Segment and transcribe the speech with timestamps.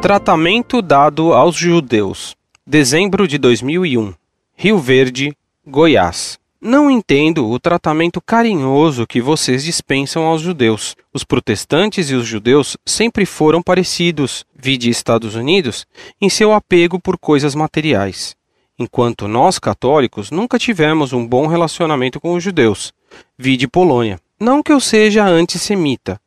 [0.00, 2.36] Tratamento dado aos judeus.
[2.64, 4.14] Dezembro de 2001.
[4.54, 5.36] Rio Verde,
[5.66, 6.38] Goiás.
[6.60, 10.96] Não entendo o tratamento carinhoso que vocês dispensam aos judeus.
[11.12, 15.84] Os protestantes e os judeus sempre foram parecidos, vide Estados Unidos,
[16.20, 18.36] em seu apego por coisas materiais.
[18.78, 22.94] Enquanto nós, católicos, nunca tivemos um bom relacionamento com os judeus,
[23.36, 24.20] vide Polônia.
[24.38, 26.20] Não que eu seja antissemita,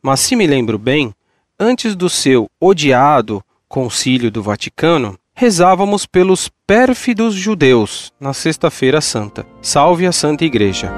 [0.00, 1.12] mas se me lembro bem,
[1.58, 9.44] antes do seu odiado Concílio do Vaticano, rezávamos pelos pérfidos judeus na Sexta-feira Santa.
[9.60, 10.90] Salve a Santa Igreja.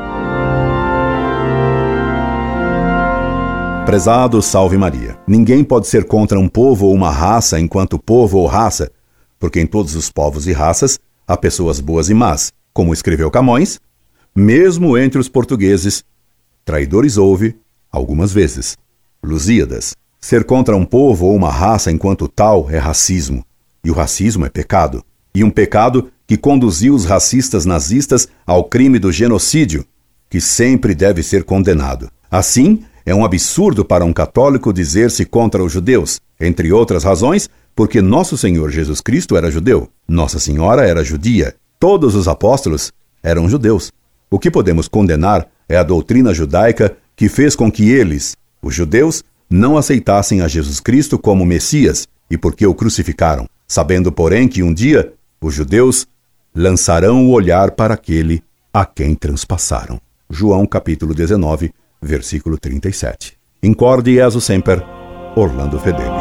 [3.87, 5.19] Prezado Salve Maria.
[5.27, 8.93] Ninguém pode ser contra um povo ou uma raça enquanto povo ou raça,
[9.39, 13.81] porque em todos os povos e raças há pessoas boas e más, como escreveu Camões,
[14.37, 16.05] mesmo entre os portugueses,
[16.65, 17.57] traidores houve
[17.91, 18.77] algumas vezes.
[19.23, 19.97] Lusíadas.
[20.21, 23.45] Ser contra um povo ou uma raça enquanto tal é racismo.
[23.83, 25.03] E o racismo é pecado.
[25.35, 29.85] E um pecado que conduziu os racistas nazistas ao crime do genocídio,
[30.29, 32.11] que sempre deve ser condenado.
[32.31, 38.01] Assim, é um absurdo para um católico dizer-se contra os judeus, entre outras razões, porque
[38.01, 43.91] nosso Senhor Jesus Cristo era judeu, Nossa Senhora era judia, todos os apóstolos eram judeus.
[44.31, 49.25] O que podemos condenar é a doutrina judaica que fez com que eles, os judeus,
[49.51, 54.73] não aceitassem a Jesus Cristo como Messias e porque o crucificaram, sabendo, porém, que um
[54.73, 56.07] dia os judeus
[56.55, 58.43] lançarão o olhar para aquele
[58.73, 60.01] a quem transpassaram.
[60.31, 63.37] João capítulo 19, versículo 37.
[63.63, 64.83] Incorde Jesus Semper,
[65.35, 66.20] Orlando Fedeli.